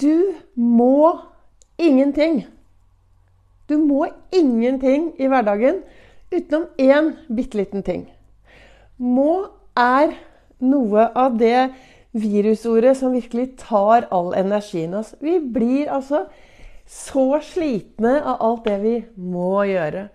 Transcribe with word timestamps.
Du 0.00 0.34
må 0.54 1.18
ingenting. 1.78 2.44
Du 3.68 3.78
må 3.78 4.06
ingenting 4.32 5.12
i 5.18 5.28
hverdagen 5.28 5.80
utenom 6.32 6.66
én 6.78 7.14
bitte 7.32 7.58
liten 7.58 7.82
ting. 7.82 8.06
Må 8.96 9.46
er 9.76 10.12
noe 10.60 11.08
av 11.16 11.38
det 11.40 11.70
virusordet 12.16 12.96
som 12.96 13.14
virkelig 13.16 13.56
tar 13.60 14.06
all 14.12 14.32
energien 14.36 14.94
oss. 14.96 15.14
Vi 15.20 15.38
blir 15.40 15.90
altså 15.92 16.26
så 16.86 17.40
slitne 17.42 18.20
av 18.20 18.44
alt 18.44 18.68
det 18.68 18.76
vi 18.84 18.94
må 19.16 19.64
gjøre. 19.66 20.06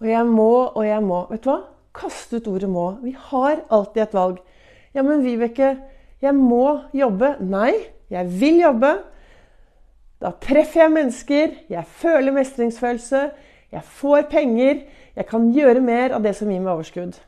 Og 0.00 0.08
jeg 0.10 0.28
må, 0.28 0.52
og 0.76 0.86
jeg 0.86 1.02
må. 1.02 1.24
Vet 1.30 1.44
du 1.44 1.50
hva? 1.50 1.60
Kast 1.96 2.32
ut 2.34 2.48
ordet 2.48 2.68
'må'. 2.68 3.00
Vi 3.02 3.16
har 3.18 3.64
alltid 3.70 4.02
et 4.02 4.14
valg. 4.14 4.38
Ja, 4.94 5.02
men 5.02 5.24
Vibeke, 5.24 5.78
jeg 6.20 6.34
må 6.34 6.80
jobbe. 6.92 7.36
Nei, 7.40 7.72
jeg 8.12 8.32
vil 8.40 8.60
jobbe. 8.62 8.92
Da 10.22 10.32
treffer 10.40 10.86
jeg 10.86 10.94
mennesker, 10.94 11.56
jeg 11.68 11.84
føler 12.00 12.32
mestringsfølelse, 12.32 13.22
jeg 13.74 13.82
får 13.98 14.28
penger, 14.30 14.84
jeg 15.16 15.26
kan 15.28 15.50
gjøre 15.52 15.82
mer 15.84 16.14
av 16.16 16.24
det 16.24 16.32
som 16.38 16.48
gir 16.48 16.62
meg 16.62 16.72
overskudd. 16.72 17.18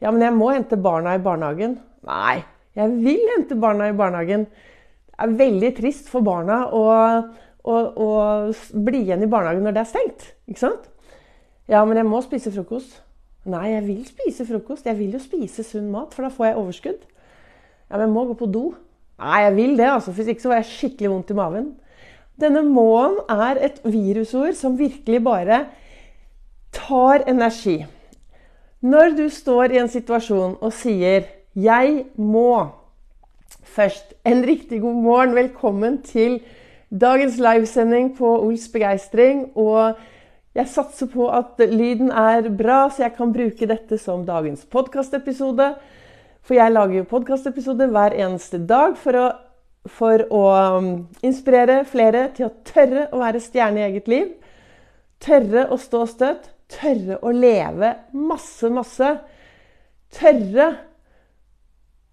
Ja, 0.00 0.12
men 0.12 0.22
jeg 0.22 0.36
må 0.36 0.52
hente 0.54 0.78
barna 0.80 1.16
i 1.16 1.22
barnehagen. 1.22 1.80
Nei, 2.06 2.40
jeg 2.78 2.94
vil 3.02 3.24
hente 3.34 3.58
barna 3.60 3.90
i 3.90 3.96
barnehagen. 3.96 4.46
Det 5.10 5.26
er 5.26 5.36
veldig 5.40 5.70
trist 5.76 6.08
for 6.08 6.24
barna 6.24 6.62
å, 6.72 6.84
å, 7.66 7.74
å 7.74 8.08
bli 8.86 9.02
igjen 9.02 9.26
i 9.26 9.30
barnehagen 9.30 9.66
når 9.66 9.76
det 9.76 9.82
er 9.82 9.90
stengt. 9.90 10.28
Ikke 10.48 10.62
sant? 10.62 10.86
Ja, 11.70 11.82
men 11.84 11.98
jeg 12.00 12.08
må 12.08 12.22
spise 12.24 12.52
frokost. 12.54 13.00
Nei, 13.50 13.72
jeg 13.74 13.84
vil 13.88 14.04
spise 14.08 14.46
frokost. 14.48 14.86
Jeg 14.88 14.98
vil 14.98 15.16
jo 15.16 15.20
spise 15.22 15.64
sunn 15.66 15.90
mat, 15.92 16.14
for 16.14 16.26
da 16.26 16.32
får 16.32 16.48
jeg 16.48 16.60
overskudd. 16.60 17.04
Ja, 17.90 17.98
men 17.98 18.06
jeg 18.06 18.14
må 18.14 18.24
gå 18.30 18.38
på 18.40 18.48
do. 18.50 18.64
Nei, 19.20 19.42
jeg 19.44 19.56
vil 19.56 19.76
det, 19.78 19.86
altså. 19.86 20.14
Hvis 20.16 20.32
ikke 20.32 20.42
så 20.42 20.50
får 20.50 20.60
jeg 20.60 20.70
skikkelig 20.70 21.10
vondt 21.12 21.30
i 21.30 21.36
maven. 21.36 21.70
Denne 22.40 22.62
må-en 22.64 23.18
er 23.28 23.60
et 23.68 23.80
virusord 23.84 24.56
som 24.56 24.78
virkelig 24.78 25.20
bare 25.24 25.64
tar 26.72 27.26
energi. 27.28 27.82
Når 28.80 29.16
du 29.18 29.26
står 29.28 29.74
i 29.74 29.80
en 29.82 29.92
situasjon 29.92 30.56
og 30.60 30.72
sier 30.72 31.28
'jeg 31.54 32.04
må' 32.16 32.80
Først 33.70 34.14
en 34.26 34.42
riktig 34.46 34.80
god 34.80 34.94
morgen. 34.94 35.34
Velkommen 35.34 36.02
til 36.02 36.40
dagens 36.90 37.36
livesending 37.38 38.16
på 38.18 38.32
Ols 38.42 38.68
begeistring. 38.68 39.44
Og 39.54 39.94
jeg 40.54 40.66
satser 40.68 41.06
på 41.06 41.28
at 41.30 41.60
lyden 41.70 42.10
er 42.10 42.48
bra, 42.58 42.88
så 42.90 43.02
jeg 43.02 43.14
kan 43.16 43.32
bruke 43.32 43.68
dette 43.70 43.98
som 43.98 44.24
dagens 44.26 44.64
podkastepisode. 44.64 45.74
For 46.42 46.56
jeg 46.56 46.72
lager 46.72 47.00
jo 47.00 47.08
podkastepisoder 47.10 47.90
hver 47.92 48.16
eneste 48.16 48.60
dag 48.66 48.96
for 48.98 49.18
å, 49.18 49.26
for 49.90 50.24
å 50.34 50.44
um, 50.78 50.90
inspirere 51.26 51.82
flere 51.88 52.28
til 52.36 52.48
å 52.48 52.54
tørre 52.66 53.08
å 53.12 53.20
være 53.20 53.42
stjerne 53.44 53.82
i 53.82 53.86
eget 53.90 54.08
liv. 54.10 54.30
Tørre 55.20 55.66
å 55.70 55.78
stå 55.80 56.04
støtt. 56.08 56.50
Tørre 56.70 57.18
å 57.26 57.32
leve 57.34 57.94
masse, 58.14 58.70
masse. 58.72 59.10
Tørre 60.14 60.68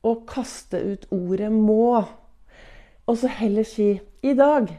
å 0.03 0.16
kaste 0.28 0.80
ut 0.81 1.08
ordet 1.12 1.52
'må'. 1.52 2.06
Og 3.08 3.17
så 3.17 3.28
heller 3.28 3.64
si 3.64 4.00
'i 4.23 4.34
dag'. 4.34 4.73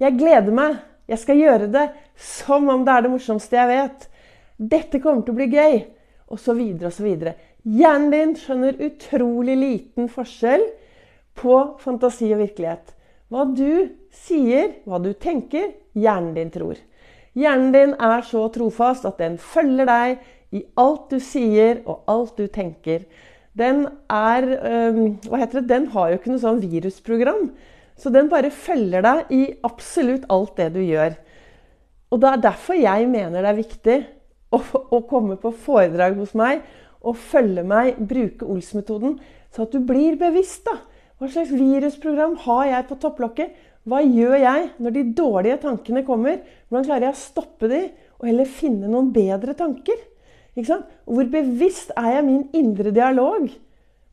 Jeg 0.00 0.18
gleder 0.18 0.52
meg. 0.52 0.76
Jeg 1.08 1.18
skal 1.18 1.38
gjøre 1.38 1.66
det 1.72 1.90
som 2.16 2.68
om 2.68 2.84
det 2.84 2.92
er 2.92 3.02
det 3.02 3.10
morsomste 3.10 3.56
jeg 3.56 3.68
vet. 3.68 4.08
Dette 4.58 5.00
kommer 5.00 5.22
til 5.22 5.34
å 5.34 5.38
bli 5.38 5.46
gøy. 5.52 5.84
Og 6.28 6.40
så 6.42 6.54
videre 6.54 6.90
og 6.90 6.92
så 6.92 7.04
videre. 7.04 7.34
Hjernen 7.66 8.12
din 8.12 8.34
skjønner 8.38 8.76
utrolig 8.86 9.56
liten 9.58 10.06
forskjell 10.06 10.62
på 11.34 11.56
fantasi 11.82 12.28
og 12.30 12.44
virkelighet. 12.44 12.92
Hva 13.26 13.42
du 13.50 13.90
sier, 14.14 14.76
hva 14.86 15.00
du 15.02 15.10
tenker, 15.18 15.72
hjernen 15.98 16.36
din 16.36 16.52
tror. 16.54 16.78
Hjernen 17.34 17.72
din 17.74 17.94
er 17.98 18.22
så 18.24 18.44
trofast 18.54 19.08
at 19.08 19.18
den 19.18 19.34
følger 19.42 19.90
deg 19.90 20.22
i 20.54 20.62
alt 20.78 21.10
du 21.10 21.18
sier 21.18 21.82
og 21.90 22.06
alt 22.08 22.38
du 22.38 22.46
tenker. 22.46 23.02
Den 23.56 23.86
er 24.12 24.46
Hva 25.26 25.40
heter 25.40 25.58
det? 25.60 25.68
Den 25.72 25.90
har 25.90 26.12
jo 26.12 26.20
ikke 26.20 26.30
noe 26.30 26.44
sånn 26.44 26.62
virusprogram. 26.62 27.50
Så 27.98 28.12
den 28.12 28.30
bare 28.30 28.52
følger 28.52 29.02
deg 29.02 29.32
i 29.32 29.42
absolutt 29.66 30.28
alt 30.30 30.54
det 30.60 30.70
du 30.76 30.82
gjør. 30.84 31.16
Og 32.12 32.22
det 32.22 32.30
er 32.30 32.44
derfor 32.44 32.78
jeg 32.78 33.08
mener 33.10 33.42
det 33.42 33.50
er 33.50 33.58
viktig 33.58 33.96
å, 34.54 34.60
å 34.60 35.02
komme 35.08 35.34
på 35.40 35.50
foredrag 35.64 36.14
hos 36.20 36.36
meg 36.38 36.62
og 37.06 37.18
følge 37.20 37.62
meg, 37.66 38.00
bruke 38.00 38.46
Ols-metoden, 38.50 39.16
så 39.54 39.64
at 39.66 39.72
du 39.74 39.80
blir 39.86 40.18
bevisst. 40.20 40.66
da. 40.66 40.80
Hva 41.16 41.30
slags 41.32 41.54
virusprogram 41.54 42.36
har 42.44 42.66
jeg 42.72 42.88
på 42.90 42.98
topplokket? 43.00 43.54
Hva 43.86 44.02
gjør 44.02 44.34
jeg 44.42 44.66
når 44.82 44.94
de 44.96 45.04
dårlige 45.16 45.60
tankene 45.62 46.02
kommer? 46.04 46.42
Hvordan 46.68 46.88
klarer 46.88 47.08
jeg 47.08 47.14
å 47.14 47.22
stoppe 47.22 47.70
de, 47.70 47.82
og 48.18 48.28
heller 48.28 48.50
finne 48.50 48.90
noen 48.90 49.12
bedre 49.14 49.54
tanker? 49.56 50.00
Hvor 50.56 51.28
bevisst 51.30 51.92
er 51.96 52.16
jeg 52.16 52.26
min 52.26 52.46
indre 52.56 52.90
dialog? 52.90 53.48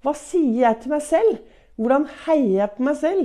Hva 0.03 0.13
sier 0.19 0.67
jeg 0.67 0.83
til 0.83 0.93
meg 0.93 1.05
selv? 1.05 1.39
Hvordan 1.79 2.05
heier 2.25 2.59
jeg 2.59 2.75
på 2.75 2.85
meg 2.85 2.99
selv? 2.99 3.23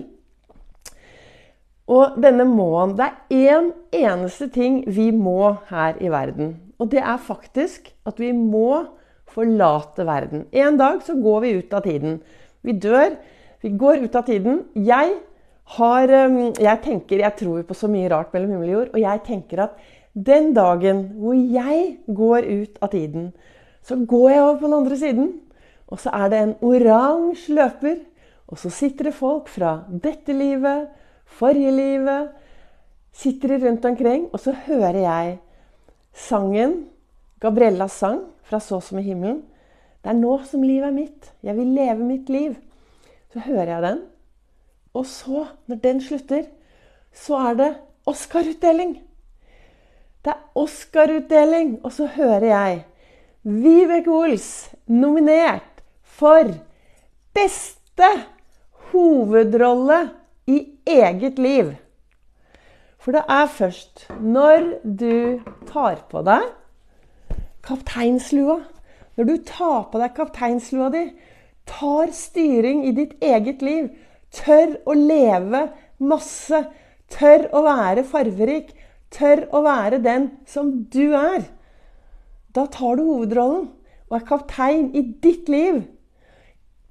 Og 1.89 2.19
denne 2.21 2.45
må-en 2.45 2.97
Det 2.97 3.07
er 3.09 3.53
én 3.57 3.73
eneste 3.93 4.49
ting 4.53 4.83
vi 4.87 5.11
må 5.11 5.57
her 5.71 5.97
i 6.01 6.11
verden. 6.13 6.57
Og 6.79 6.91
det 6.91 7.01
er 7.01 7.17
faktisk 7.17 7.93
at 8.07 8.21
vi 8.21 8.33
må 8.33 8.98
forlate 9.35 10.07
verden. 10.07 10.47
En 10.53 10.79
dag 10.79 11.03
så 11.07 11.17
går 11.19 11.41
vi 11.45 11.55
ut 11.61 11.75
av 11.75 11.85
tiden. 11.87 12.21
Vi 12.63 12.73
dør. 12.73 13.17
Vi 13.63 13.73
går 13.79 14.05
ut 14.05 14.17
av 14.17 14.27
tiden. 14.27 14.65
Jeg 14.75 15.17
har 15.79 16.09
Jeg 16.09 16.81
tenker 16.83 17.19
Jeg 17.19 17.37
tror 17.37 17.63
på 17.63 17.75
så 17.75 17.89
mye 17.89 18.09
rart 18.09 18.33
mellom 18.33 18.51
himmel 18.51 18.69
og 18.69 18.75
jord. 18.75 18.91
Og 18.95 19.01
jeg 19.01 19.23
tenker 19.27 19.63
at 19.63 19.71
den 20.15 20.55
dagen 20.55 21.05
hvor 21.19 21.35
jeg 21.35 21.99
går 22.07 22.47
ut 22.49 22.79
av 22.83 22.89
tiden, 22.91 23.33
så 23.83 23.97
går 23.97 24.31
jeg 24.31 24.43
over 24.43 24.59
på 24.59 24.67
den 24.67 24.75
andre 24.75 24.97
siden. 24.97 25.29
Og 25.89 26.01
så 26.01 26.11
er 26.11 26.29
det 26.29 26.39
en 26.39 26.57
oransje 26.61 27.55
løper. 27.55 27.99
Og 28.49 28.59
så 28.59 28.71
sitter 28.71 29.11
det 29.11 29.15
folk 29.15 29.49
fra 29.49 29.83
dette 29.89 30.33
livet, 30.33 30.89
forrige 31.25 31.73
livet 31.73 32.29
Sitter 33.19 33.49
de 33.49 33.67
rundt 33.67 33.85
omkring, 33.85 34.29
og 34.33 34.39
så 34.39 34.53
hører 34.53 35.01
jeg 35.03 35.39
sangen 36.15 36.85
Gabriellas 37.43 37.97
sang 37.99 38.21
fra 38.49 38.61
Så 38.61 38.81
som 38.81 38.99
i 38.99 39.05
himmelen. 39.05 39.43
Det 40.03 40.13
er 40.13 40.19
nå 40.19 40.39
som 40.49 40.65
livet 40.65 40.89
er 40.89 40.97
mitt. 40.97 41.33
Jeg 41.45 41.57
vil 41.59 41.75
leve 41.77 42.07
mitt 42.07 42.31
liv. 42.33 42.55
Så 43.33 43.43
hører 43.45 43.75
jeg 43.75 43.85
den. 43.85 44.01
Og 44.97 45.07
så, 45.07 45.47
når 45.69 45.83
den 45.85 46.01
slutter, 46.01 46.47
så 47.13 47.41
er 47.51 47.59
det 47.59 47.71
Oscar-utdeling. 48.09 48.95
Det 50.25 50.33
er 50.33 50.47
Oscar-utdeling, 50.59 51.79
og 51.85 51.93
så 51.93 52.09
hører 52.15 52.47
jeg 52.49 52.79
Vibeke 53.43 54.11
Ols 54.11 54.71
nominert 54.91 55.83
for 56.03 56.51
beste 57.37 58.09
hovedrolle 58.91 60.01
i 60.49 60.59
eget 60.89 61.39
liv. 61.39 61.75
For 62.99 63.15
det 63.15 63.23
er 63.29 63.47
først 63.47 64.09
når 64.21 64.67
du 64.83 65.45
tar 65.69 66.03
på 66.11 66.25
deg 66.27 66.49
kapteinslua. 67.69 68.63
Når 69.19 69.29
du 69.29 69.37
tar 69.47 69.89
på 69.93 70.01
deg 70.01 70.15
kapteinslua 70.17 70.91
di, 70.95 71.05
tar 71.69 72.13
styring 72.15 72.85
i 72.89 72.95
ditt 72.97 73.17
eget 73.25 73.63
liv, 73.65 73.91
tør 74.35 74.79
å 74.89 74.95
leve 74.97 75.67
masse, 75.99 76.63
tør 77.13 77.49
å 77.57 77.65
være 77.67 78.05
farverik, 78.09 78.73
tør 79.13 79.47
å 79.53 79.63
være 79.65 80.01
den 80.05 80.31
som 80.49 80.71
du 80.93 81.13
er, 81.17 81.47
da 82.55 82.67
tar 82.73 82.97
du 82.99 83.05
hovedrollen 83.07 83.69
og 84.09 84.17
er 84.17 84.27
kaptein 84.29 84.89
i 84.97 85.03
ditt 85.23 85.49
liv. 85.53 85.83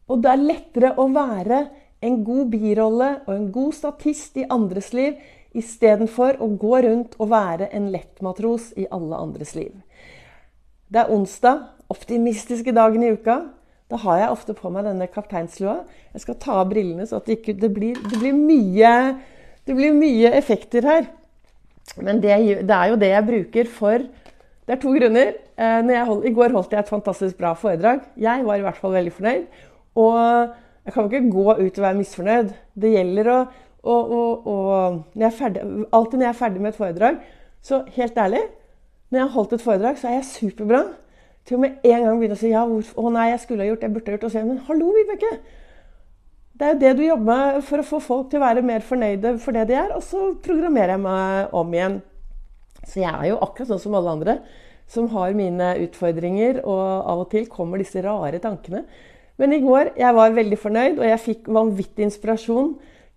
Og 0.07 0.21
det 0.23 0.31
er 0.31 0.45
lettere 0.45 0.93
å 1.01 1.07
være 1.11 1.63
en 2.05 2.21
god 2.23 2.51
birolle 2.53 3.09
og 3.25 3.33
en 3.33 3.49
god 3.51 3.73
statist 3.75 4.37
i 4.37 4.45
andres 4.53 4.93
liv 4.93 5.17
istedenfor 5.57 6.37
å 6.43 6.51
gå 6.61 6.81
rundt 6.85 7.17
og 7.17 7.31
være 7.33 7.71
en 7.73 7.89
lettmatros 7.91 8.69
i 8.77 8.85
alle 8.93 9.17
andres 9.17 9.55
liv. 9.57 9.73
Det 10.87 11.01
er 11.01 11.11
onsdag, 11.11 11.65
optimistiske 11.91 12.71
dagen 12.75 13.03
i 13.03 13.11
uka. 13.11 13.41
Da 13.91 13.99
har 14.03 14.19
jeg 14.21 14.31
ofte 14.31 14.53
på 14.55 14.69
meg 14.71 14.85
denne 14.87 15.07
kapteinslua. 15.11 15.81
Jeg 16.15 16.23
skal 16.23 16.37
ta 16.43 16.59
av 16.61 16.69
brillene, 16.71 17.07
så 17.07 17.19
det, 17.23 17.39
ikke, 17.39 17.55
det, 17.59 17.69
blir, 17.75 17.99
det, 18.07 18.19
blir 18.19 18.35
mye, 18.35 18.93
det, 19.67 19.75
blir, 19.75 19.95
mye, 19.95 20.31
effekter 20.35 20.87
her. 20.87 21.09
Men 22.03 22.21
det, 22.23 22.31
er 22.31 22.85
jo 22.91 22.99
det 22.99 23.11
jeg 23.13 23.27
bruker 23.27 23.69
for 23.71 24.03
Det 24.67 24.75
er 24.75 24.79
to 24.83 24.91
grunner. 24.91 25.35
Eh, 25.55 25.91
hold, 26.07 26.25
I 26.27 26.33
går 26.35 26.55
holdt 26.55 26.75
jeg 26.75 26.83
et 26.83 26.91
fantastisk 26.91 27.37
bra 27.39 27.53
foredrag. 27.55 28.01
Jeg 28.19 28.43
var 28.43 28.59
i 28.59 28.65
hvert 28.65 28.79
fall 28.79 28.95
veldig 28.97 29.13
fornøyd. 29.15 29.45
Og 29.95 30.17
jeg 30.87 30.93
kan 30.93 31.07
ikke 31.07 31.31
gå 31.31 31.47
ut 31.55 31.79
og 31.79 31.85
være 31.85 31.99
misfornøyd. 31.99 32.51
Det 32.75 32.91
gjelder 32.91 33.31
å, 33.31 33.37
å, 33.83 33.95
å, 33.95 34.23
å 34.51 34.57
når 35.19 35.35
ferdig, 35.35 35.63
Alltid 35.95 36.19
når 36.19 36.27
jeg 36.27 36.33
er 36.33 36.41
ferdig 36.41 36.63
med 36.63 36.73
et 36.73 36.79
foredrag, 36.79 37.21
så 37.63 37.81
helt 37.95 38.19
ærlig 38.23 38.43
når 39.09 39.19
jeg 39.19 39.25
har 39.25 39.35
holdt 39.35 39.53
et 39.55 39.63
foredrag, 39.63 39.99
så 39.99 40.09
er 40.09 40.17
jeg 40.17 40.29
superbra 40.31 40.81
til 41.47 41.57
å 41.57 41.61
med 41.63 41.85
en 41.87 42.03
gang 42.03 42.19
begynne 42.19 42.35
å 42.35 42.41
si 42.41 42.51
ja, 42.51 42.65
hvorfor, 42.67 42.99
å 42.99 43.13
nei, 43.13 43.29
jeg 43.31 43.43
skulle 43.45 43.63
ha 43.63 43.69
gjort, 43.69 43.79
det, 43.79 43.87
jeg 43.87 43.95
burde 43.95 44.11
ha 44.11 44.17
gjort. 44.17 44.27
Og 44.27 44.33
så, 44.33 44.43
men 44.43 44.59
hallo, 44.67 44.91
Vibeke! 44.97 45.31
Det 46.57 46.65
er 46.65 46.73
jo 46.73 46.81
det 46.81 46.91
du 46.97 47.03
jobber 47.05 47.27
med 47.29 47.65
for 47.67 47.79
å 47.79 47.85
få 47.85 47.99
folk 48.01 48.29
til 48.31 48.41
å 48.41 48.43
være 48.47 48.63
mer 48.65 48.83
fornøyde 48.85 49.35
for 49.43 49.55
det 49.55 49.67
de 49.69 49.75
er. 49.77 49.91
Og 49.95 50.01
så 50.03 50.31
programmerer 50.43 50.95
jeg 50.95 51.03
meg 51.03 51.53
om 51.55 51.75
igjen. 51.75 51.99
Så 52.81 53.03
jeg 53.03 53.11
er 53.11 53.29
jo 53.29 53.37
akkurat 53.45 53.69
sånn 53.69 53.83
som 53.83 53.97
alle 53.99 54.15
andre 54.17 54.39
som 54.87 55.09
har 55.11 55.35
mine 55.35 55.73
utfordringer, 55.83 56.61
og 56.63 56.81
av 57.11 57.23
og 57.25 57.31
til 57.33 57.47
kommer 57.51 57.81
disse 57.81 57.99
rare 58.03 58.39
tankene. 58.43 58.85
Men 59.37 59.53
i 59.53 59.61
går 59.61 59.91
jeg 59.99 60.15
var 60.17 60.35
veldig 60.35 60.59
fornøyd, 60.61 60.99
og 61.01 61.09
jeg 61.09 61.23
fikk 61.25 61.49
vanvittig 61.53 62.07
inspirasjon 62.07 62.71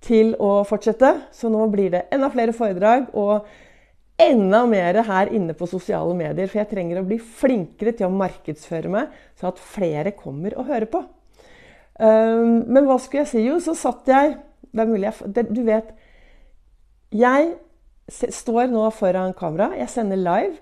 til 0.05 0.35
å 0.43 0.61
fortsette. 0.69 1.15
Så 1.33 1.51
nå 1.53 1.65
blir 1.73 1.95
det 1.95 2.07
enda 2.13 2.31
flere 2.33 2.55
foredrag 2.57 3.09
og 3.15 3.47
enda 4.27 4.65
mer 4.69 5.01
her 5.07 5.31
inne 5.35 5.55
på 5.57 5.69
sosiale 5.71 6.15
medier. 6.17 6.51
For 6.51 6.61
jeg 6.61 6.71
trenger 6.73 7.01
å 7.01 7.07
bli 7.07 7.19
flinkere 7.21 7.95
til 7.97 8.09
å 8.09 8.15
markedsføre 8.15 8.93
meg, 8.93 9.17
så 9.39 9.51
at 9.51 9.63
flere 9.63 10.15
kommer 10.17 10.57
og 10.59 10.69
hører 10.71 10.91
på. 10.91 11.03
Um, 12.01 12.63
men 12.71 12.87
hva 12.89 12.97
skulle 13.01 13.27
jeg 13.27 13.33
si? 13.33 13.43
Jo, 13.45 13.59
så 13.61 13.75
satt 13.77 14.07
jeg 14.09 14.39
Det 14.73 14.81
er 14.81 14.89
mulig 14.89 15.11
jeg 15.11 15.51
Du 15.53 15.59
vet 15.67 15.91
Jeg 17.13 17.51
står 18.09 18.71
nå 18.73 18.87
foran 18.97 19.35
kamera. 19.37 19.75
Jeg 19.77 19.93
sender 19.93 20.17
live. 20.17 20.57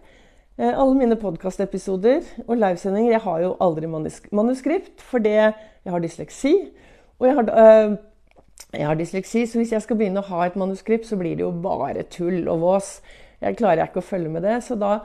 Eh, 0.59 0.73
alle 0.75 0.97
mine 0.99 1.17
podkastepisoder 1.17 2.25
og 2.49 2.57
livesendinger 2.59 3.13
Jeg 3.13 3.23
har 3.23 3.41
jo 3.45 3.53
aldri 3.63 3.87
manuskript 3.87 5.05
fordi 5.07 5.37
jeg 5.37 5.55
har 5.87 6.03
dysleksi. 6.03 6.55
Og 7.19 7.27
jeg 7.27 7.35
har, 7.35 7.43
øh, 7.43 7.97
jeg 8.73 8.87
har, 8.87 8.95
dysleksi, 8.95 9.47
så 9.47 9.59
hvis 9.59 9.73
jeg 9.73 9.83
skal 9.83 9.97
begynne 9.97 10.21
å 10.21 10.29
ha 10.29 10.47
et 10.47 10.57
manuskript, 10.57 11.07
så 11.07 11.17
blir 11.17 11.37
det 11.37 11.47
jo 11.47 11.51
bare 11.51 12.03
tull 12.03 12.49
og 12.49 12.61
vås. 12.61 13.01
Jeg 13.45 13.59
klarer 13.59 13.87
ikke 13.87 14.03
å 14.03 14.09
følge 14.09 14.33
med 14.35 14.45
det. 14.47 14.59
Så 14.67 14.77
da 14.79 14.99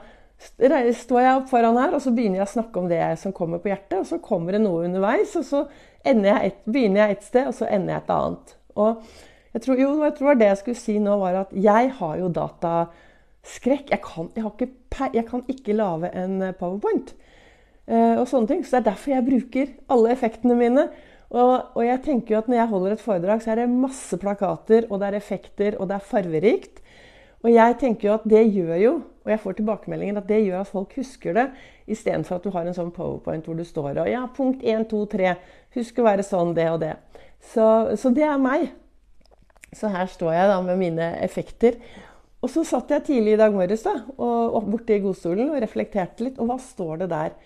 står 0.44 1.20
jeg 1.22 1.38
opp 1.38 1.50
foran 1.52 1.78
her 1.78 1.94
og 1.94 2.02
så 2.02 2.12
begynner 2.14 2.42
jeg 2.42 2.48
å 2.48 2.54
snakke 2.56 2.80
om 2.80 2.88
det 2.90 3.02
som 3.20 3.34
kommer 3.36 3.62
på 3.62 3.70
hjertet. 3.70 4.00
Og 4.02 4.08
så 4.10 4.20
kommer 4.22 4.56
det 4.56 4.64
noe 4.64 4.84
underveis, 4.88 5.36
og 5.40 5.46
så 5.48 5.64
jeg 6.04 6.20
et, 6.34 6.60
begynner 6.68 7.04
jeg 7.04 7.16
et 7.16 7.24
sted, 7.30 7.48
og 7.48 7.56
så 7.56 7.68
ender 7.70 7.94
jeg 7.94 8.04
et 8.04 8.12
annet. 8.12 8.56
Og 8.74 9.54
jeg 9.54 9.64
tror, 9.64 9.80
jo, 9.80 9.90
jeg 10.02 10.16
tror 10.18 10.38
det 10.38 10.50
jeg 10.50 10.60
skulle 10.60 10.82
si 10.82 10.98
nå, 11.00 11.16
var 11.20 11.40
at 11.44 11.54
jeg 11.54 11.92
har 12.00 12.14
jo 12.18 12.30
dataskrekk. 12.34 13.92
Jeg 13.94 14.02
kan, 14.04 14.30
jeg 14.34 14.50
ikke, 14.50 14.70
jeg 15.14 15.26
kan 15.30 15.44
ikke 15.54 15.78
lage 15.78 16.10
en 16.18 16.40
eh, 16.42 16.56
powerpoint. 16.58 17.14
Eh, 17.86 18.18
og 18.18 18.26
sånne 18.28 18.50
ting. 18.50 18.64
Så 18.64 18.76
det 18.76 18.82
er 18.82 18.88
derfor 18.90 19.14
jeg 19.14 19.28
bruker 19.28 19.74
alle 19.94 20.12
effektene 20.16 20.58
mine. 20.58 20.88
Og, 21.34 21.52
og, 21.74 21.82
jeg 21.86 22.02
tenker 22.04 22.34
jo 22.34 22.40
at 22.42 22.50
når 22.50 22.60
jeg 22.60 22.70
holder 22.74 22.94
et 22.94 23.02
foredrag, 23.02 23.42
så 23.42 23.54
er 23.54 23.62
det 23.62 23.70
masse 23.72 24.18
plakater, 24.22 24.88
og 24.90 25.00
det 25.00 25.08
er 25.08 25.18
effekter, 25.18 25.78
og 25.78 25.88
det 25.90 25.96
er 25.96 26.10
farverikt. 26.10 26.83
Og 27.44 27.52
jeg 27.52 27.76
tenker 27.80 28.08
jo 28.08 28.14
at 28.16 28.24
det 28.28 28.42
gjør 28.54 28.76
jo, 28.80 28.92
og 29.24 29.30
jeg 29.32 29.40
får 29.40 29.56
tilbakemeldinger, 29.58 30.20
at 30.20 30.28
det 30.28 30.40
gjør 30.46 30.62
at 30.62 30.70
folk 30.70 30.94
husker 30.96 31.36
det, 31.36 31.44
istedenfor 31.92 32.38
at 32.38 32.46
du 32.46 32.52
har 32.54 32.64
en 32.64 32.76
sånn 32.76 32.92
powerpoint 32.94 33.44
hvor 33.44 33.58
du 33.58 33.64
står 33.68 34.00
og 34.00 34.08
Ja, 34.08 34.22
punkt 34.32 34.64
1, 34.64 34.86
2, 34.88 35.02
3. 35.12 35.34
Husk 35.76 36.00
å 36.00 36.06
være 36.06 36.24
sånn, 36.24 36.54
det 36.56 36.70
og 36.72 36.80
det. 36.80 36.94
Så, 37.52 37.66
så 38.00 38.12
det 38.16 38.24
er 38.24 38.40
meg. 38.40 38.70
Så 39.74 39.90
her 39.92 40.08
står 40.08 40.32
jeg 40.32 40.50
da 40.52 40.58
med 40.64 40.80
mine 40.80 41.10
effekter. 41.24 41.76
Og 42.44 42.52
så 42.52 42.64
satt 42.68 42.92
jeg 42.92 43.06
tidlig 43.06 43.34
i 43.34 43.40
dag 43.40 43.52
morges 43.56 43.84
da, 43.84 43.94
og, 44.16 44.56
og 44.56 44.70
borte 44.72 44.96
i 44.96 45.02
godstolen 45.04 45.50
og 45.50 45.60
reflekterte 45.64 46.26
litt. 46.26 46.40
Og 46.40 46.48
hva 46.48 46.58
står 46.60 47.04
det 47.04 47.10
der? 47.12 47.36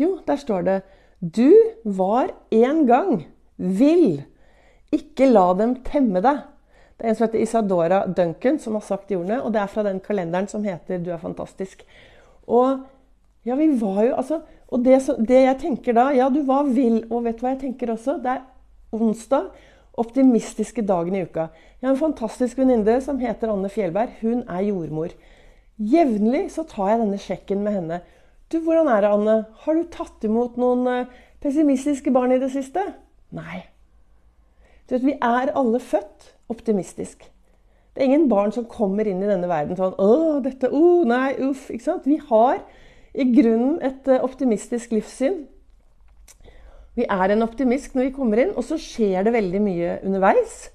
Jo, 0.00 0.14
der 0.26 0.40
står 0.40 0.66
det 0.68 0.78
Du 1.20 1.52
var 1.84 2.32
en 2.52 2.84
gang 2.88 3.26
vill. 3.56 4.22
Ikke 4.92 5.28
la 5.28 5.50
dem 5.56 5.78
temme 5.86 6.20
deg. 6.24 6.44
Det 7.02 7.08
er 7.08 7.16
en 7.16 7.16
som 7.18 7.26
heter 7.26 7.40
Isadora 7.42 7.96
Duncan, 8.06 8.60
som 8.62 8.76
har 8.78 8.82
sagt 8.86 9.08
de 9.10 9.16
ordene. 9.18 9.40
Og 9.42 9.50
det 9.50 9.58
er 9.58 9.70
fra 9.72 9.82
den 9.82 9.98
kalenderen 10.00 10.46
som 10.46 10.62
heter 10.62 10.98
'Du 10.98 11.10
er 11.10 11.18
fantastisk'. 11.18 11.82
Og 12.46 12.78
ja, 13.44 13.54
vi 13.54 13.80
var 13.80 14.02
jo 14.04 14.14
altså 14.14 14.40
Og 14.68 14.84
det, 14.84 15.02
det, 15.28 15.42
jeg 15.42 15.58
tenker 15.58 15.92
da 15.92 16.10
Ja, 16.10 16.28
du 16.28 16.42
var 16.46 16.62
vill. 16.62 17.04
Og 17.10 17.24
vet 17.24 17.36
du 17.36 17.40
hva 17.40 17.48
jeg 17.48 17.60
tenker 17.60 17.90
også? 17.90 18.22
Det 18.22 18.26
er 18.26 18.40
onsdag. 18.92 19.50
Optimistiske 19.98 20.82
dagen 20.82 21.14
i 21.14 21.22
uka. 21.22 21.46
Jeg 21.80 21.88
har 21.88 21.90
en 21.90 21.96
fantastisk 21.96 22.58
venninne 22.58 23.00
som 23.00 23.18
heter 23.18 23.52
Anne 23.52 23.68
Fjellberg. 23.68 24.08
Hun 24.22 24.44
er 24.48 24.60
jordmor. 24.60 25.08
Jevnlig 25.78 26.50
så 26.50 26.62
tar 26.62 26.88
jeg 26.88 27.00
denne 27.00 27.18
sjekken 27.18 27.62
med 27.64 27.72
henne. 27.72 28.00
Du, 28.52 28.60
hvordan 28.60 28.88
er 28.88 29.00
det, 29.00 29.10
Anne? 29.10 29.44
Har 29.58 29.74
du 29.74 29.82
tatt 29.90 30.24
imot 30.24 30.56
noen 30.56 30.86
eh, 30.86 31.06
pessimistiske 31.40 32.10
barn 32.10 32.32
i 32.32 32.38
det 32.38 32.52
siste? 32.52 32.80
Nei. 33.30 33.64
Du 34.88 34.94
vet, 34.94 35.04
Vi 35.04 35.18
er 35.20 35.52
alle 35.54 35.80
født 35.80 36.32
optimistisk. 36.52 37.24
Det 37.92 38.00
er 38.00 38.08
ingen 38.08 38.28
barn 38.30 38.52
som 38.54 38.68
kommer 38.68 39.08
inn 39.08 39.20
i 39.20 39.28
denne 39.28 39.48
verden 39.50 39.76
sånn 39.76 39.96
'Å, 40.00 40.40
dette 40.44 40.70
oh, 40.72 41.02
Nei, 41.08 41.34
uff.' 41.44 41.68
Ikke 41.72 41.88
sant? 41.90 42.06
Vi 42.08 42.16
har 42.30 42.62
i 43.12 43.26
grunnen 43.28 43.80
et 43.84 44.08
eh, 44.08 44.22
optimistisk 44.24 44.94
livssyn. 44.96 45.42
Vi 46.96 47.04
er 47.08 47.32
en 47.32 47.44
optimist 47.44 47.96
når 47.96 48.08
vi 48.08 48.14
kommer 48.16 48.40
inn, 48.40 48.54
og 48.56 48.64
så 48.64 48.78
skjer 48.80 49.24
det 49.24 49.34
veldig 49.36 49.60
mye 49.64 49.98
underveis. 50.04 50.70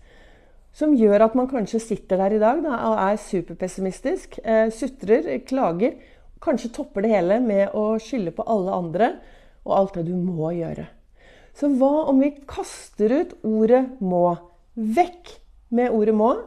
Som 0.77 0.93
gjør 0.97 1.25
at 1.25 1.37
man 1.37 1.49
kanskje 1.49 1.81
sitter 1.81 2.21
der 2.21 2.35
i 2.37 2.41
dag 2.41 2.61
da, 2.61 2.77
og 2.91 3.01
er 3.01 3.17
superpessimistisk. 3.21 4.37
Eh, 4.43 4.69
sutrer, 4.73 5.25
klager. 5.45 5.97
Kanskje 6.41 6.73
topper 6.73 7.01
det 7.01 7.15
hele 7.15 7.39
med 7.41 7.73
å 7.73 7.95
skylde 8.01 8.35
på 8.37 8.45
alle 8.45 8.77
andre 8.77 9.09
og 9.65 9.73
alt 9.79 9.97
det 9.97 10.05
du 10.11 10.13
må 10.13 10.53
gjøre. 10.53 10.85
Så 11.57 11.71
hva 11.73 12.05
om 12.11 12.21
vi 12.21 12.35
kaster 12.45 13.09
ut 13.09 13.33
ordet 13.41 13.97
'må' 13.97 14.37
vekk 14.77 15.33
med 15.69 15.91
ordet 15.91 16.15
'må'. 16.15 16.43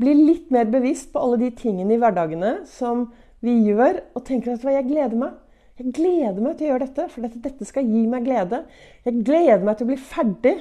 Bli 0.00 0.14
litt 0.14 0.50
mer 0.50 0.64
bevisst 0.64 1.12
på 1.12 1.20
alle 1.20 1.38
de 1.38 1.50
tingene 1.50 1.94
i 1.94 2.00
hverdagene 2.00 2.66
som 2.66 3.12
vi 3.42 3.58
gjør, 3.68 4.00
og 4.14 4.24
tenker 4.24 4.52
at 4.52 4.64
jeg 4.64 4.88
gleder 4.88 5.16
meg. 5.18 5.38
Jeg 5.78 5.92
gleder 5.96 6.40
meg 6.40 6.56
til 6.56 6.66
å 6.66 6.70
gjøre 6.72 6.86
dette, 6.86 7.08
for 7.08 7.24
dette, 7.24 7.40
dette 7.42 7.64
skal 7.64 7.86
gi 7.88 8.06
meg 8.06 8.26
glede. 8.26 8.64
Jeg 9.04 9.24
gleder 9.26 9.64
meg 9.64 9.78
til 9.78 9.86
å 9.86 9.90
bli 9.92 9.96
ferdig. 9.96 10.54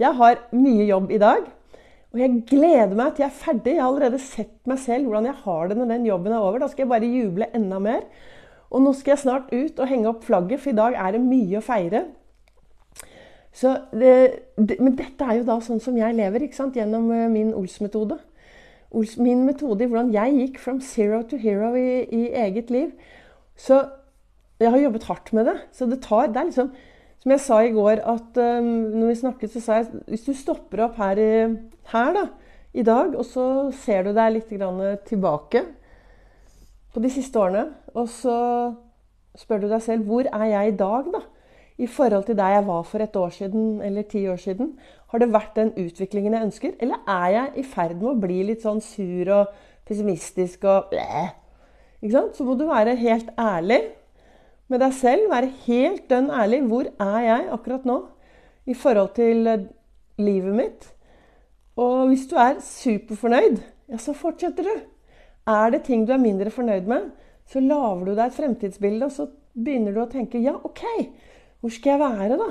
Jeg 0.00 0.18
har 0.18 0.38
mye 0.52 0.86
jobb 0.88 1.10
i 1.12 1.18
dag. 1.18 1.48
Og 2.12 2.20
jeg 2.20 2.42
gleder 2.48 2.94
meg 2.96 3.14
til 3.14 3.24
jeg 3.24 3.30
er 3.30 3.40
ferdig. 3.40 3.74
Jeg 3.74 3.82
har 3.82 3.90
allerede 3.90 4.20
sett 4.20 4.54
meg 4.68 4.80
selv 4.80 5.08
hvordan 5.08 5.28
jeg 5.30 5.40
har 5.44 5.68
det 5.68 5.78
når 5.78 5.92
den 5.94 6.08
jobben 6.08 6.32
er 6.32 6.44
over. 6.44 6.62
Da 6.62 6.68
skal 6.68 6.84
jeg 6.84 6.92
bare 6.92 7.10
juble 7.10 7.48
enda 7.56 7.78
mer. 7.82 8.02
Og 8.72 8.84
nå 8.84 8.92
skal 8.96 9.14
jeg 9.14 9.22
snart 9.24 9.52
ut 9.52 9.80
og 9.80 9.88
henge 9.88 10.08
opp 10.08 10.24
flagget, 10.24 10.62
for 10.62 10.72
i 10.72 10.76
dag 10.76 10.96
er 10.96 11.16
det 11.16 11.24
mye 11.24 11.58
å 11.58 11.64
feire. 11.64 12.06
Det, 13.52 14.12
det, 14.56 14.78
men 14.80 14.94
dette 14.96 15.26
er 15.28 15.40
jo 15.40 15.48
da 15.48 15.58
sånn 15.60 15.80
som 15.82 15.96
jeg 15.98 16.16
lever, 16.16 16.46
gjennom 16.48 17.10
eh, 17.12 17.28
min 17.28 17.52
Ols-metode. 17.54 18.16
Ols, 18.92 19.16
min 19.20 19.44
metode 19.44 19.84
i 19.84 19.88
hvordan 19.90 20.12
jeg 20.12 20.38
gikk 20.38 20.60
from 20.60 20.80
zero 20.80 21.22
to 21.28 21.36
hero 21.40 21.74
i, 21.76 22.04
i, 22.08 22.22
eget 22.32 22.72
liv. 22.72 22.92
Så 23.56 23.82
jeg 24.60 24.72
har 24.72 24.80
jobbet 24.80 25.04
hardt 25.08 25.32
med 25.36 25.46
det. 25.50 25.58
Så 25.72 25.86
det 25.86 26.02
tar 26.04 26.32
Det 26.32 26.40
er 26.40 26.48
liksom 26.48 26.72
Som 27.22 27.30
jeg 27.30 27.40
sa 27.40 27.60
i 27.62 27.70
går, 27.70 28.00
at 28.02 28.38
um, 28.42 28.64
når 28.98 29.06
vi 29.06 29.14
snakket, 29.14 29.52
så 29.52 29.60
sa 29.60 29.74
jeg 29.78 30.00
hvis 30.08 30.24
du 30.26 30.32
stopper 30.34 30.80
opp 30.88 30.96
her, 30.98 31.20
her 31.92 32.16
da, 32.16 32.24
i 32.74 32.82
dag, 32.82 33.14
og 33.14 33.22
så 33.24 33.44
ser 33.70 34.02
du 34.02 34.10
deg 34.16 34.32
litt 34.34 34.48
tilbake 35.06 35.62
på 36.92 37.00
de 37.00 37.10
siste 37.14 37.38
årene, 37.38 37.68
og 37.94 38.08
så 38.10 38.34
spør 39.38 39.62
du 39.62 39.68
deg 39.70 39.84
selv 39.84 40.10
hvor 40.10 40.26
er 40.26 40.44
jeg 40.50 40.72
i 40.72 40.76
dag, 40.76 41.12
da? 41.14 41.22
I 41.82 41.88
forhold 41.90 42.28
til 42.28 42.38
der 42.38 42.56
jeg 42.56 42.66
var 42.66 42.82
for 42.86 43.02
et 43.02 43.16
år 43.18 43.30
siden 43.34 43.80
eller 43.82 44.06
ti 44.06 44.22
år 44.30 44.38
siden? 44.38 44.74
Har 45.10 45.18
det 45.18 45.32
vært 45.32 45.56
den 45.56 45.72
utviklingen 45.76 46.34
jeg 46.36 46.48
ønsker, 46.48 46.76
eller 46.80 47.02
er 47.08 47.28
jeg 47.34 47.52
i 47.56 47.64
ferd 47.66 47.96
med 47.98 48.10
å 48.12 48.20
bli 48.22 48.38
litt 48.46 48.62
sånn 48.62 48.80
sur 48.84 49.30
og 49.34 49.56
pessimistisk 49.88 50.64
og 50.64 50.92
blæh? 50.92 51.32
Ikke 52.02 52.14
sant? 52.14 52.38
Så 52.38 52.46
må 52.46 52.54
du 52.58 52.64
være 52.70 52.94
helt 52.98 53.30
ærlig 53.38 53.80
med 54.70 54.82
deg 54.82 54.94
selv. 54.96 55.28
Være 55.30 55.50
helt 55.66 56.08
dønn 56.10 56.30
ærlig. 56.34 56.62
Hvor 56.70 56.88
er 56.90 57.18
jeg 57.26 57.50
akkurat 57.56 57.84
nå 57.88 57.98
i 58.66 58.74
forhold 58.78 59.12
til 59.18 59.50
eh, 59.50 59.66
livet 60.22 60.56
mitt? 60.58 60.88
Og 61.82 62.08
hvis 62.10 62.26
du 62.30 62.36
er 62.36 62.58
superfornøyd, 62.62 63.60
ja, 63.90 63.98
så 63.98 64.14
fortsetter 64.16 64.66
du. 64.66 64.74
Er 65.48 65.74
det 65.74 65.84
ting 65.86 66.06
du 66.06 66.12
er 66.14 66.22
mindre 66.22 66.50
fornøyd 66.50 66.86
med, 66.86 67.10
så 67.48 67.60
lager 67.60 68.06
du 68.06 68.12
deg 68.14 68.26
et 68.28 68.36
fremtidsbilde, 68.36 69.06
og 69.08 69.14
så 69.14 69.26
begynner 69.52 69.94
du 69.94 70.02
å 70.04 70.10
tenke 70.10 70.40
ja, 70.42 70.54
OK. 70.62 70.84
Hvor 71.62 71.70
skal 71.70 71.94
jeg 71.94 72.02
være 72.02 72.36
da? 72.40 72.48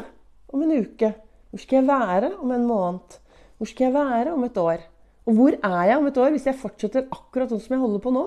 Om 0.56 0.62
en 0.64 0.78
uke? 0.86 1.12
Hvor 1.52 1.60
skal 1.60 1.82
jeg 1.82 1.88
være 1.90 2.30
om 2.40 2.52
en 2.56 2.64
måned? 2.64 3.18
Hvor 3.58 3.68
skal 3.68 3.90
jeg 3.90 3.94
være 3.94 4.32
om 4.34 4.46
et 4.48 4.58
år? 4.58 4.86
Og 5.28 5.36
hvor 5.36 5.58
er 5.64 5.84
jeg 5.90 5.98
om 5.98 6.08
et 6.08 6.18
år 6.18 6.32
hvis 6.32 6.48
jeg 6.48 6.60
fortsetter 6.62 7.10
akkurat 7.12 7.52
sånn 7.52 7.60
som 7.60 7.76
jeg 7.76 7.82
holder 7.84 8.02
på 8.06 8.14
nå? 8.16 8.24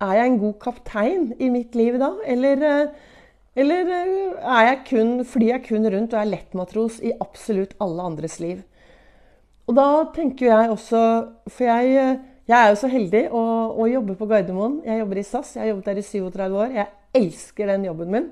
Er 0.00 0.14
jeg 0.16 0.30
en 0.30 0.40
god 0.40 0.56
kaptein 0.64 1.28
i 1.36 1.50
mitt 1.52 1.76
liv 1.76 1.98
da? 2.00 2.14
Eller, 2.24 2.64
eh, 2.64 3.12
eller 3.60 3.92
eh, 3.98 4.40
er 4.40 4.64
jeg 4.70 4.80
kun, 4.88 5.12
flyr 5.28 5.52
jeg 5.52 5.66
kun 5.68 5.84
rundt 5.92 6.16
og 6.16 6.22
er 6.22 6.32
lettmatros 6.32 6.98
i 7.04 7.12
absolutt 7.20 7.76
alle 7.84 8.08
andres 8.08 8.40
liv? 8.40 8.64
Og 9.68 9.76
da 9.76 9.88
tenker 10.16 10.48
jeg 10.48 10.72
også 10.72 11.00
For 11.52 11.68
jeg, 11.68 11.94
eh, 12.00 12.20
jeg 12.48 12.56
er 12.56 12.72
jo 12.72 12.80
så 12.80 12.88
heldig 12.88 13.26
å, 13.28 13.46
å 13.76 13.92
jobbe 13.92 14.16
på 14.16 14.32
Gardermoen. 14.32 14.80
Jeg 14.88 15.02
jobber 15.02 15.20
i 15.20 15.30
SAS. 15.36 15.56
Jeg 15.58 15.66
har 15.66 15.74
jobbet 15.74 15.92
der 15.92 16.00
i 16.00 16.10
37 16.14 16.62
år. 16.64 16.76
Jeg 16.80 17.20
elsker 17.20 17.76
den 17.76 17.90
jobben 17.92 18.14
min. 18.14 18.30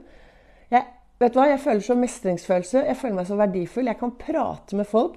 Jeg 1.16 1.24
Vet 1.24 1.32
du 1.32 1.38
hva? 1.40 1.46
Jeg 1.48 1.60
føler 1.64 1.80
så 1.80 1.94
mestringsfølelse. 1.96 2.80
Jeg 2.84 2.96
føler 3.00 3.14
meg 3.16 3.26
så 3.26 3.36
verdifull. 3.40 3.86
Jeg 3.88 3.96
kan 3.96 4.10
prate 4.20 4.76
med 4.76 4.84
folk. 4.84 5.14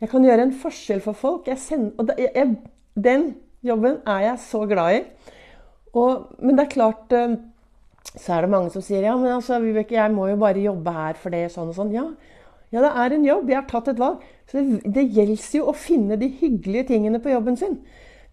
Jeg 0.00 0.10
kan 0.10 0.24
gjøre 0.26 0.42
en 0.42 0.54
forskjell 0.58 1.02
for 1.04 1.14
folk. 1.14 1.46
Sender, 1.62 1.92
og 2.02 2.08
det, 2.08 2.16
jeg, 2.34 2.56
den 2.98 3.28
jobben 3.62 4.00
er 4.10 4.24
jeg 4.24 4.40
så 4.42 4.64
glad 4.66 4.96
i. 4.96 5.04
Og, 5.94 6.26
men 6.42 6.58
det 6.58 6.64
er 6.66 6.72
klart 6.74 7.14
eh, 7.14 7.38
Så 8.10 8.34
er 8.34 8.42
det 8.42 8.50
mange 8.50 8.72
som 8.74 8.82
sier 8.82 9.06
ja, 9.06 9.14
men 9.16 9.36
altså, 9.36 9.60
Vibeke, 9.62 9.94
jeg 9.94 10.12
må 10.12 10.26
jo 10.28 10.36
bare 10.40 10.60
jobbe 10.60 10.92
her 10.92 11.16
for 11.20 11.30
det, 11.30 11.46
sånn 11.54 11.70
og 11.70 11.78
sånn. 11.78 11.94
Ja, 11.94 12.08
Ja, 12.74 12.82
det 12.82 12.90
er 12.98 13.14
en 13.14 13.24
jobb. 13.30 13.48
Jeg 13.48 13.60
har 13.60 13.70
tatt 13.70 13.94
et 13.94 14.02
valg. 14.02 14.26
Så 14.50 14.58
det, 14.58 14.82
det 14.98 15.08
gjelder 15.14 15.58
jo 15.60 15.70
å 15.70 15.78
finne 15.78 16.18
de 16.18 16.26
hyggelige 16.42 16.90
tingene 16.90 17.22
på 17.22 17.30
jobben 17.30 17.54
sin. 17.56 17.78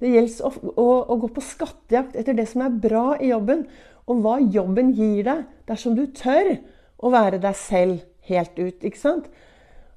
Det 0.01 0.09
gjelder 0.09 0.49
å, 0.49 0.73
å, 0.73 0.87
å, 1.13 1.21
gå 1.21 1.29
på 1.35 1.45
skattejakt 1.45 2.17
etter 2.17 2.33
det 2.33 2.49
som 2.49 2.65
er 2.65 2.73
bra 2.73 3.11
i 3.21 3.29
jobben, 3.29 3.67
og 4.09 4.25
hva 4.25 4.39
jobben 4.41 4.89
gir 4.97 5.21
deg 5.29 5.45
dersom 5.69 5.93
du 5.93 6.07
tør 6.17 6.55
å 7.03 7.11
være 7.11 7.41
deg 7.43 7.57
selv 7.59 8.03
helt 8.29 8.59
ut. 8.59 8.83
ikke 8.83 8.99
sant? 8.99 9.27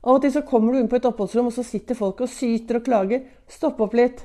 Av 0.06 0.18
og 0.18 0.22
til 0.22 0.32
så 0.34 0.44
kommer 0.46 0.74
du 0.74 0.80
inn 0.80 0.90
på 0.90 0.98
et 0.98 1.06
oppholdsrom, 1.08 1.50
og 1.50 1.54
så 1.54 1.64
sitter 1.66 1.98
folk 1.98 2.22
og 2.22 2.30
syter 2.30 2.80
og 2.80 2.86
klager. 2.86 3.24
Stopp 3.50 3.80
opp 3.82 3.94
litt. 3.98 4.24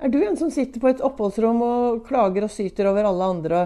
Er 0.00 0.12
du 0.12 0.18
en 0.24 0.36
som 0.36 0.50
sitter 0.52 0.82
på 0.82 0.90
et 0.90 1.02
oppholdsrom 1.04 1.62
og 1.64 2.04
klager 2.08 2.44
og 2.44 2.52
syter 2.52 2.90
over 2.90 3.08
alle 3.08 3.32
andre 3.36 3.64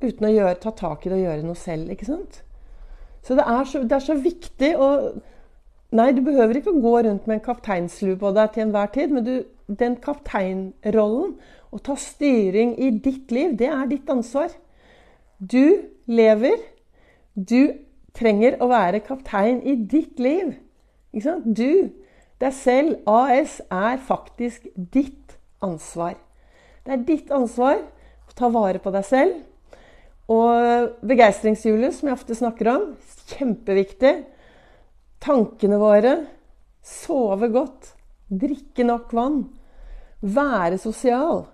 uten 0.00 0.28
å 0.28 0.32
gjøre, 0.32 0.58
ta 0.60 0.72
tak 0.76 1.06
i 1.06 1.10
det 1.10 1.18
og 1.18 1.24
gjøre 1.24 1.46
noe 1.46 1.58
selv? 1.58 1.90
ikke 1.92 2.08
sant? 2.08 2.42
Så 3.26 3.36
det 3.36 3.46
er 3.48 3.64
så, 3.68 3.82
det 3.82 3.96
er 3.96 4.06
så 4.06 4.18
viktig 4.20 4.76
å 4.78 4.90
Nei, 5.96 6.10
du 6.12 6.18
behøver 6.26 6.58
ikke 6.58 6.72
å 6.74 6.80
gå 6.82 6.92
rundt 7.06 7.28
med 7.30 7.36
en 7.36 7.44
kapteinslue 7.44 8.16
på 8.18 8.32
deg 8.34 8.50
til 8.52 8.64
enhver 8.64 8.88
tid, 8.92 9.12
men 9.14 9.22
du, 9.24 9.34
den 9.70 9.94
kapteinrollen, 10.02 11.36
å 11.70 11.78
ta 11.78 11.94
styring 12.00 12.72
i 12.82 12.90
ditt 12.90 13.30
liv, 13.32 13.54
det 13.56 13.68
er 13.70 13.86
ditt 13.88 14.10
ansvar. 14.10 14.50
Du 15.38 15.88
lever. 16.08 16.60
Du 17.34 17.72
trenger 18.16 18.56
å 18.62 18.68
være 18.70 19.02
kaptein 19.04 19.60
i 19.66 19.76
ditt 19.76 20.20
liv. 20.22 20.54
Ikke 21.12 21.26
sant? 21.26 21.48
Du, 21.56 21.92
deg 22.40 22.54
selv, 22.56 22.96
AS, 23.08 23.58
er 23.72 24.00
faktisk 24.00 24.68
ditt 24.74 25.36
ansvar. 25.64 26.16
Det 26.84 26.94
er 26.94 27.04
ditt 27.08 27.32
ansvar 27.34 27.82
å 27.82 28.36
ta 28.36 28.48
vare 28.52 28.80
på 28.80 28.92
deg 28.94 29.04
selv. 29.06 29.42
Og 30.32 30.96
begeistringshjulet, 31.06 31.94
som 31.94 32.08
jeg 32.08 32.16
ofte 32.16 32.36
snakker 32.38 32.72
om, 32.72 32.88
kjempeviktig 33.36 34.14
tankene 35.22 35.78
våre, 35.80 36.16
sove 36.86 37.48
godt, 37.52 37.92
drikke 38.30 38.86
nok 38.86 39.12
vann, 39.14 39.40
være 40.22 40.78
sosial, 40.82 41.44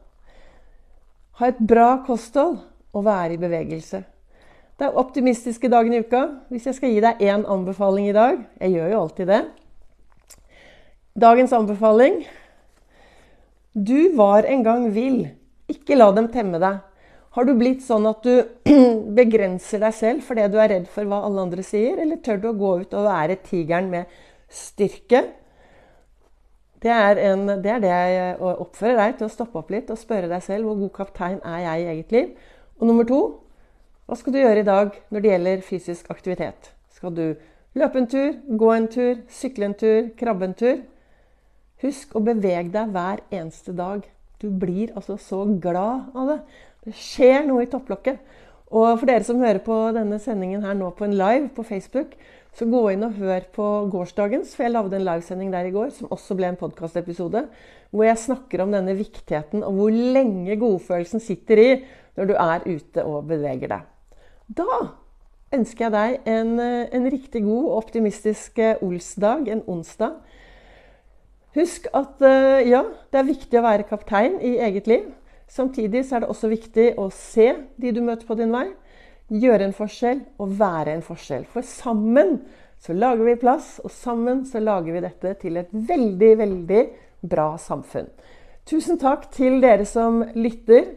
ha 1.40 1.48
et 1.48 1.60
bra 1.68 1.96
kosthold 2.06 2.60
og 2.92 3.04
være 3.04 3.34
i 3.34 3.40
bevegelse. 3.40 4.02
Det 4.78 4.88
er 4.88 4.98
optimistiske 4.98 5.68
dagen 5.70 5.94
i 5.94 6.00
uka. 6.02 6.22
Hvis 6.50 6.66
jeg 6.66 6.74
skal 6.78 6.92
gi 6.94 7.02
deg 7.04 7.20
én 7.22 7.44
anbefaling 7.46 8.08
i 8.08 8.14
dag 8.16 8.38
Jeg 8.60 8.72
gjør 8.72 8.88
jo 8.90 9.00
alltid 9.00 9.26
det. 9.26 9.42
Dagens 11.14 11.52
anbefaling 11.52 12.24
Du 13.74 14.16
var 14.16 14.48
en 14.48 14.64
gang 14.64 14.88
vill. 14.94 15.28
Ikke 15.68 15.94
la 15.96 16.10
dem 16.12 16.28
temme 16.32 16.58
deg. 16.58 16.80
Har 17.32 17.46
du 17.48 17.54
blitt 17.56 17.80
sånn 17.80 18.04
at 18.10 18.26
du 18.26 18.42
begrenser 19.20 19.80
deg 19.80 19.94
selv 19.96 20.26
fordi 20.26 20.48
du 20.52 20.58
er 20.60 20.74
redd 20.74 20.88
for 20.92 21.08
hva 21.08 21.22
alle 21.24 21.46
andre 21.46 21.64
sier, 21.64 21.96
eller 22.02 22.20
tør 22.20 22.42
du 22.42 22.50
å 22.50 22.58
gå 22.58 22.72
ut 22.82 22.96
og 22.98 23.06
være 23.06 23.38
tigeren 23.46 23.88
med 23.92 24.10
styrke? 24.52 25.22
Det 26.82 26.90
er, 26.92 27.20
en, 27.30 27.46
det 27.62 27.70
er 27.70 27.80
det 27.80 27.92
jeg 27.94 28.36
oppfører 28.42 28.98
deg 28.98 29.16
til 29.16 29.28
å 29.28 29.32
stoppe 29.32 29.60
opp 29.62 29.70
litt 29.72 29.88
og 29.94 30.00
spørre 30.00 30.28
deg 30.28 30.42
selv 30.44 30.66
hvor 30.66 30.80
god 30.82 30.92
kaptein 30.96 31.38
er 31.46 31.62
jeg 31.62 31.84
i 31.84 31.90
eget 31.94 32.12
liv. 32.16 32.32
Og 32.82 32.88
nummer 32.90 33.06
to 33.06 33.20
hva 34.10 34.16
skal 34.18 34.34
du 34.34 34.40
gjøre 34.40 34.60
i 34.64 34.66
dag 34.66 34.96
når 35.14 35.22
det 35.22 35.30
gjelder 35.30 35.60
fysisk 35.62 36.08
aktivitet? 36.10 36.72
Skal 36.90 37.14
du 37.14 37.26
løpe 37.78 38.00
en 38.00 38.08
tur, 38.10 38.34
gå 38.58 38.72
en 38.74 38.88
tur, 38.90 39.20
sykle 39.30 39.68
en 39.68 39.76
tur, 39.78 40.08
krabbe 40.18 40.48
en 40.48 40.56
tur? 40.58 40.80
Husk 41.84 42.16
å 42.18 42.24
bevege 42.26 42.72
deg 42.74 42.90
hver 42.90 43.22
eneste 43.30 43.72
dag. 43.78 44.02
Du 44.42 44.48
blir 44.50 44.90
altså 44.98 45.14
så 45.22 45.44
glad 45.62 46.10
av 46.18 46.32
det. 46.32 46.38
Det 46.82 46.96
skjer 46.98 47.46
noe 47.46 47.62
i 47.62 47.70
topplokket. 47.70 48.18
Og 48.74 48.98
for 48.98 49.06
dere 49.06 49.22
som 49.28 49.40
hører 49.40 49.62
på 49.62 49.78
denne 49.94 50.18
sendingen 50.20 50.66
her 50.66 50.74
nå 50.74 50.90
på 50.98 51.06
en 51.06 51.14
live 51.14 51.52
på 51.54 51.64
Facebook, 51.68 52.18
så 52.52 52.66
gå 52.68 52.82
inn 52.92 53.06
og 53.06 53.16
hør 53.16 53.46
på 53.54 53.66
gårsdagens, 53.94 54.56
for 54.56 54.66
jeg 54.66 54.74
lagde 54.74 54.98
en 54.98 55.06
livesending 55.06 55.54
der 55.54 55.70
i 55.70 55.72
går 55.72 55.94
som 55.94 56.10
også 56.12 56.36
ble 56.36 56.50
en 56.50 56.58
podkastepisode, 56.60 57.46
hvor 57.92 58.08
jeg 58.08 58.20
snakker 58.26 58.64
om 58.64 58.74
denne 58.74 58.98
viktigheten 58.98 59.62
og 59.64 59.78
hvor 59.78 59.94
lenge 59.94 60.58
godfølelsen 60.60 61.22
sitter 61.22 61.62
i 61.62 61.70
når 62.16 62.28
du 62.28 62.34
er 62.36 62.66
ute 62.66 63.04
og 63.04 63.28
beveger 63.30 63.72
deg. 63.72 63.88
Da 64.52 64.82
ønsker 65.52 65.86
jeg 65.86 65.94
deg 65.94 66.30
en, 66.32 66.58
en 66.60 67.08
riktig 67.12 67.44
god 67.44 67.64
og 67.64 67.76
optimistisk 67.82 68.60
Olsdag, 68.80 69.48
en 69.48 69.64
onsdag. 69.68 70.18
Husk 71.52 71.88
at 71.92 72.22
eh, 72.24 72.68
ja, 72.70 72.86
det 73.12 73.20
er 73.20 73.28
viktig 73.28 73.58
å 73.60 73.64
være 73.66 73.88
kaptein 73.88 74.38
i 74.40 74.54
eget 74.64 74.88
liv. 74.88 75.10
Samtidig 75.52 76.06
er 76.08 76.22
det 76.24 76.30
også 76.32 76.48
viktig 76.48 76.94
å 76.96 77.10
se 77.12 77.50
de 77.76 77.92
du 77.92 78.00
møter 78.00 78.24
på 78.24 78.38
din 78.38 78.54
vei, 78.54 78.70
gjøre 79.32 79.68
en 79.68 79.76
forskjell 79.76 80.22
og 80.40 80.54
være 80.56 80.94
en 80.96 81.04
forskjell. 81.04 81.44
For 81.52 81.64
sammen 81.66 82.38
så 82.82 82.96
lager 82.96 83.28
vi 83.28 83.36
plass, 83.40 83.76
og 83.84 83.92
sammen 83.92 84.46
så 84.48 84.62
lager 84.64 84.96
vi 84.96 85.04
dette 85.04 85.34
til 85.42 85.60
et 85.60 85.68
veldig, 85.72 86.32
veldig 86.40 86.82
bra 87.28 87.52
samfunn. 87.60 88.08
Tusen 88.66 88.96
takk 88.98 89.28
til 89.34 89.60
dere 89.62 89.84
som 89.88 90.22
lytter. 90.32 90.94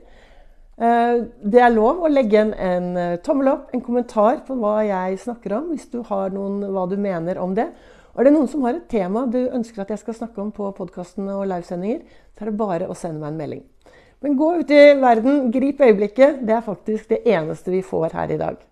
Eh, 0.75 1.17
det 1.39 1.61
er 1.63 1.71
lov 1.71 2.01
å 2.03 2.11
legge 2.11 2.35
igjen 2.35 2.51
en 2.59 2.87
eh, 2.99 3.19
tommel 3.23 3.53
opp, 3.53 3.69
en 3.71 3.83
kommentar 3.83 4.41
på 4.47 4.57
hva 4.59 4.81
jeg 4.83 5.21
snakker 5.23 5.55
om, 5.55 5.69
hvis 5.71 5.87
du 5.93 6.01
har 6.09 6.35
noen, 6.35 6.59
hva 6.75 6.83
du 6.91 6.97
mener 6.99 7.39
om 7.39 7.55
det. 7.55 7.69
Og 8.11 8.19
er 8.19 8.27
det 8.27 8.35
noen 8.35 8.51
som 8.51 8.63
har 8.67 8.75
et 8.75 8.89
tema 8.91 9.23
du 9.31 9.39
ønsker 9.45 9.83
at 9.83 9.93
jeg 9.93 10.03
skal 10.03 10.19
snakke 10.19 10.43
om 10.43 10.51
på 10.55 10.67
podkastene 10.75 11.35
og 11.35 11.47
livesendinger, 11.51 12.03
så 12.35 12.43
er 12.43 12.51
det 12.51 12.59
bare 12.59 12.91
å 12.91 12.97
sende 12.97 13.23
meg 13.23 13.31
en 13.31 13.39
melding. 13.39 13.65
Men 14.23 14.37
gå 14.39 14.51
ut 14.59 14.71
i 14.71 14.83
verden, 14.99 15.49
grip 15.53 15.83
øyeblikket. 15.83 16.39
Det 16.47 16.55
er 16.55 16.63
faktisk 16.65 17.11
det 17.11 17.23
eneste 17.27 17.71
vi 17.71 17.83
får 17.85 18.15
her 18.15 18.31
i 18.35 18.39
dag. 18.39 18.63